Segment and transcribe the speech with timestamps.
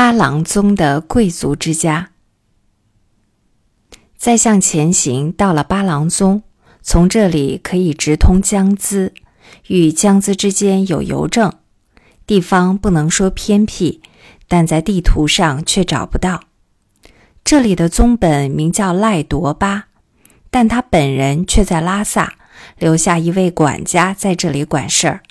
[0.00, 2.10] 八郎宗的贵族之家。
[4.16, 6.44] 再向前行，到了八郎宗，
[6.80, 9.10] 从这里可以直通江孜，
[9.66, 11.52] 与江孜之间有邮政。
[12.28, 14.00] 地方不能说偏僻，
[14.46, 16.42] 但在地图上却找不到。
[17.42, 19.88] 这里的宗本名叫赖铎巴，
[20.48, 22.34] 但他本人却在拉萨，
[22.78, 25.22] 留下一位管家在这里管事儿。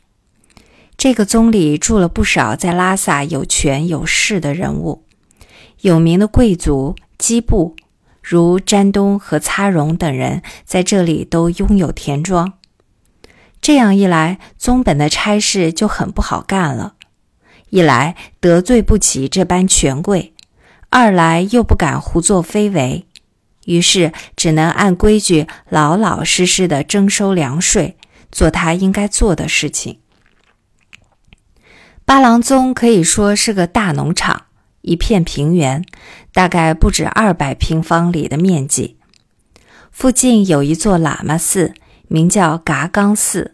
[0.97, 5.03] 这个宗里住了不少在拉萨有权有势的人物，
[5.81, 7.75] 有名的贵族基布，
[8.23, 12.53] 如詹东和擦荣等人，在这里都拥有田庄。
[13.61, 16.95] 这样一来，宗本的差事就很不好干了。
[17.69, 20.33] 一来得罪不起这般权贵，
[20.89, 23.05] 二来又不敢胡作非为，
[23.65, 27.97] 于是只能按规矩老老实实的征收粮税，
[28.31, 29.99] 做他应该做的事情。
[32.07, 34.43] 八郎宗可以说是个大农场，
[34.79, 35.83] 一片平原，
[36.31, 38.97] 大概不止二百平方里的面积。
[39.91, 41.73] 附近有一座喇嘛寺，
[42.07, 43.53] 名叫嘎冈寺，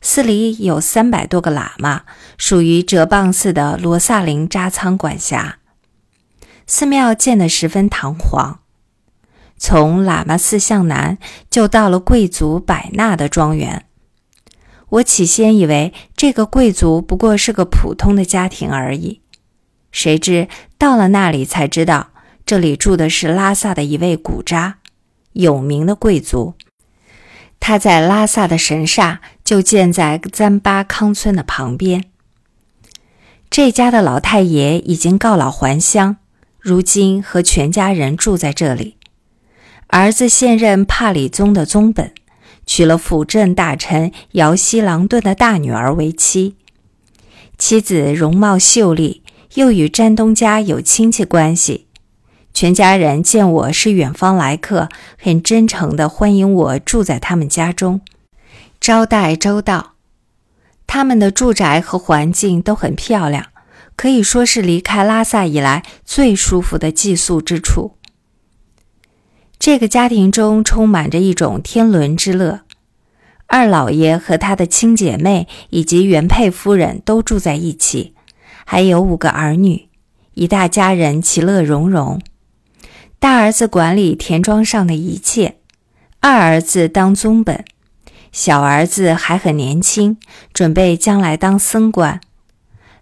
[0.00, 2.04] 寺里有三百多个喇嘛，
[2.38, 5.58] 属于哲蚌寺的罗萨林扎仓管辖。
[6.66, 8.60] 寺庙建得十分堂皇。
[9.58, 11.18] 从喇嘛寺向南，
[11.50, 13.84] 就到了贵族百纳的庄园。
[14.88, 19.20] 我起先以为这个贵族不过是个普通的家庭而已，
[19.90, 20.48] 谁知
[20.78, 22.10] 到了那里才知道，
[22.44, 24.78] 这里住的是拉萨的一位古扎，
[25.32, 26.54] 有名的贵族。
[27.58, 32.04] 他在拉萨的神煞就建在赞巴康村的旁边。
[33.50, 36.18] 这家的老太爷已经告老还乡，
[36.60, 38.96] 如今和全家人住在这里。
[39.88, 42.12] 儿子现任帕里宗的宗本。
[42.66, 46.56] 娶了辅政大臣姚希郎顿的大女儿为妻，
[47.56, 49.22] 妻子容貌秀丽，
[49.54, 51.86] 又与詹东家有亲戚关系。
[52.52, 58.00] 全家人见我是远方来客，很真诚地欢迎我住在他们家中，
[58.80, 59.92] 招待周到。
[60.86, 63.46] 他们的住宅和环境都很漂亮，
[63.94, 67.95] 可以说是离开拉萨以来最舒服的寄宿之处。
[69.58, 72.60] 这个家庭中充满着一种天伦之乐。
[73.48, 78.14] 二老爷和他的亲姐妹以及原配夫人都住在一起，
[78.64, 79.88] 还有五个儿女，
[80.34, 82.20] 一大家人其乐融融。
[83.18, 85.56] 大儿子管理田庄上的一切，
[86.20, 87.64] 二儿子当宗本，
[88.32, 90.18] 小儿子还很年轻，
[90.52, 92.20] 准备将来当僧官。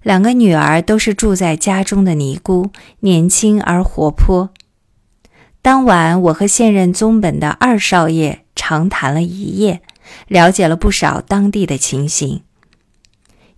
[0.03, 4.51] 两个女儿都是住在家中的尼姑，年轻而活泼。
[5.65, 9.81] 当晚，我和现任宗本的二少爷长谈了一夜，
[10.29, 12.43] 了解了不少当地的情形。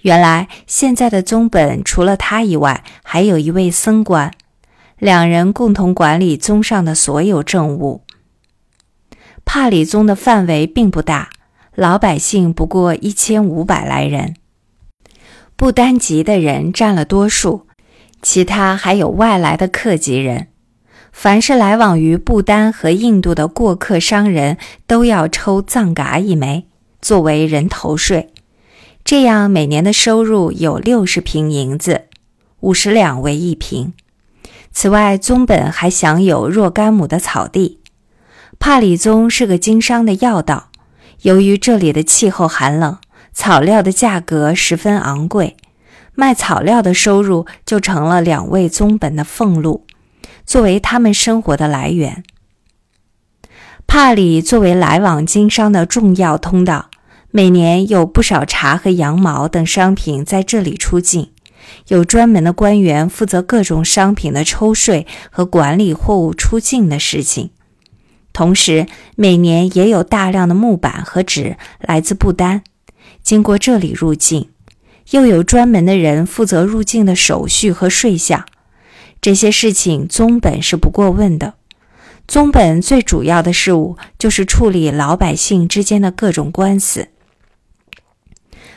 [0.02, 4.30] 原来，现在的宗本除了他以外，还有一位僧官，
[5.00, 8.02] 两人共同管理宗上的所有政务。
[9.44, 11.30] 帕里宗的范围并不大，
[11.74, 14.36] 老百姓不过一千五百来人，
[15.56, 17.66] 不丹籍的人占了多数，
[18.22, 20.46] 其他还有外来的客籍人。
[21.16, 26.66] 凡是来往于不丹和印度的过客商人，都要抽藏嘎一枚
[27.00, 28.34] 作为人头税，
[29.02, 32.02] 这样每年的收入有六十平银子，
[32.60, 33.94] 五十两为一平。
[34.70, 37.80] 此外，宗本还享有若干亩的草地。
[38.58, 40.68] 帕里宗是个经商的要道，
[41.22, 42.98] 由于这里的气候寒冷，
[43.32, 45.56] 草料的价格十分昂贵，
[46.14, 49.86] 卖草料的收入就成了两位宗本的俸禄。
[50.46, 52.22] 作为他们生活的来源，
[53.86, 56.88] 帕里作为来往经商的重要通道，
[57.32, 61.32] 每年有不少茶和羊毛等商品在这里出境，
[61.88, 67.50] 有专门的官员负责各种商品的抽税和管理货物出境的事情。
[68.32, 68.86] 同时，
[69.16, 72.62] 每年也有大量的木板和纸来自不丹，
[73.22, 74.50] 经过这里入境，
[75.10, 78.44] 又有专门的人负责入境的手续和税项。
[79.26, 81.54] 这些事情宗本是不过问的。
[82.28, 87.08] 宗本最主要的事务就是处理老百姓之间的各种官司。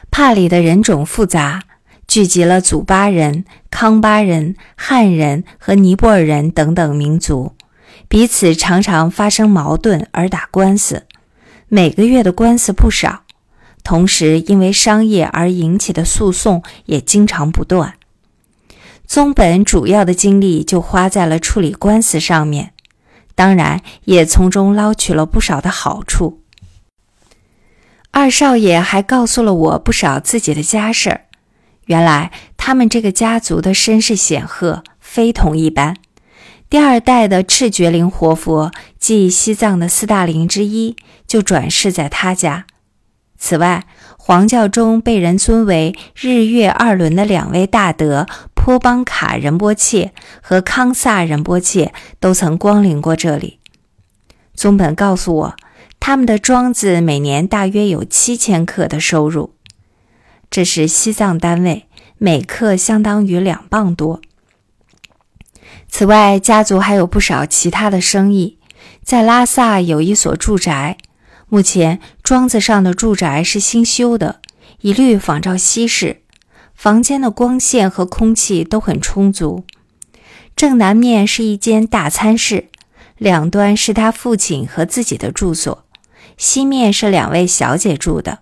[0.10, 1.66] 帕里的人种复杂，
[2.08, 7.54] 聚集了祖巴人、康巴人、汉人和尼泊尔人等等民族，
[8.08, 11.06] 彼此常常发生矛盾而打官司，
[11.68, 13.22] 每个月的官司不少。
[13.84, 17.94] 同时，因为商业而引起的诉讼也经常不断。
[19.10, 22.74] 宗本主要的精力就花在了处理官司上面，
[23.34, 26.44] 当然也从中捞取了不少的好处。
[28.12, 31.22] 二少爷还告诉了我不少自己的家事儿，
[31.86, 35.96] 原来他们这个家族的身世显赫，非同一般。
[36.70, 40.96] 第二代的赤觉灵活佛，即西藏的四大灵之一，
[41.26, 42.68] 就转世在他家。
[43.40, 43.86] 此外，
[44.18, 53.60] 黄教中被人尊为日月二轮的两位大德颇邦卡仁波切和康萨仁波切，都曾光临过这里。
[54.54, 55.56] 宗本告诉我，
[56.02, 59.56] 他们的庄子每年大约有七千克的收入，
[60.52, 61.88] 这是西藏单位，
[62.18, 64.20] 每克相当于两磅多。
[65.88, 68.60] 此外，家族还有不少其他的生意，
[69.02, 70.98] 在拉萨有一所住宅。
[71.50, 74.40] 目前庄子上的住宅是新修的，
[74.82, 76.22] 一律仿照西式，
[76.76, 79.66] 房间的光线和空气都很充足。
[80.56, 82.70] 正南面是一间大餐室，
[83.18, 85.86] 两端是他父亲和自己的住所，
[86.38, 88.40] 西面是两位小姐住的，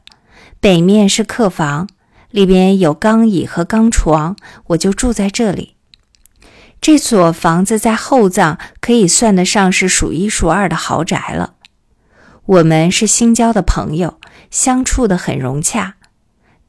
[0.59, 1.87] 北面是客房，
[2.29, 4.35] 里边有钢椅和钢床，
[4.67, 5.75] 我就住在这里。
[6.81, 11.53] 这所房子在后藏可以算得上是数一数二的豪宅了。
[12.47, 15.95] 我们是新交的朋友，相处的很融洽。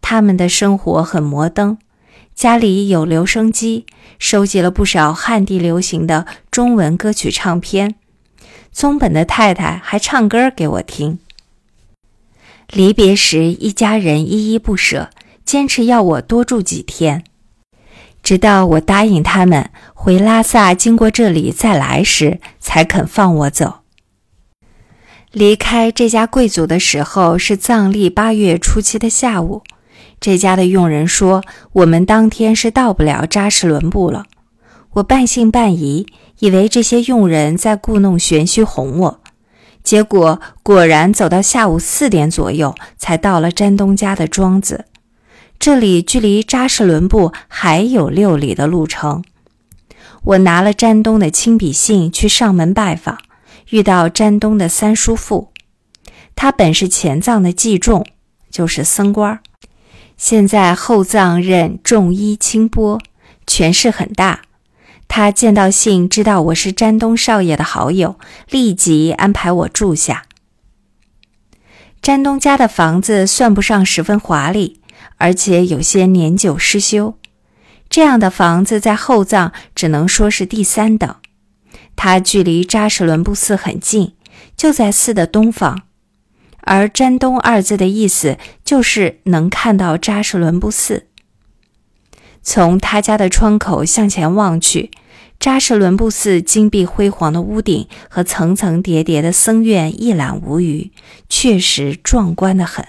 [0.01, 1.79] 他们的生活很摩登，
[2.35, 3.87] 家里有留声机，
[4.19, 7.95] 收集了不少汉地流行的中文歌曲唱片。
[8.73, 11.21] 宗本的太太还唱歌给我听。
[12.71, 15.11] 离别时，一家人依依不舍，
[15.45, 17.23] 坚持要我多住几天。
[18.21, 23.83] 直到我答应他们回拉萨经过这里再来时，才肯放我走。
[25.33, 29.63] 离开这家贵族的时候是藏历八月初七的下午。
[30.21, 34.25] 这家的佣人说，我们当天是到不了扎什伦布了。
[34.95, 36.07] 我半信半疑，
[36.39, 39.21] 以为这些佣人在故弄玄虚哄我。
[39.85, 44.87] 结果果然走到下午四点左右，才到了詹东家的庄子。
[45.59, 49.23] 这里距离扎什伦布还有六里的路程。
[50.25, 53.19] 我拿了詹东的亲笔信去上门拜访，
[53.71, 55.53] 遇到詹东的三叔父，
[56.35, 58.07] 他本是前藏的祭仲，
[58.51, 59.41] 就是僧官，
[60.17, 63.01] 现在后藏任重医清波，
[63.47, 64.43] 权势很大。
[65.07, 68.19] 他见到信，知道我是詹东少爷的好友，
[68.51, 70.25] 立即安排我住下。
[72.03, 74.81] 詹东家的房子算不上十分华丽。
[75.21, 77.19] 而且有些年久失修，
[77.91, 81.17] 这样的房子在后藏只能说是第三等。
[82.01, 84.15] 它距离扎什伦布寺很近，
[84.57, 85.83] 就在寺的东方。
[86.61, 91.09] 而“詹东”二字的意思就是能看到扎什伦布寺。
[92.41, 94.93] 从他家的窗口向前望去，
[95.41, 100.93] 扎什伦布寺金碧辉煌的屋顶和层层叠叠的僧院一览无余，
[101.29, 102.87] 确实壮观的很。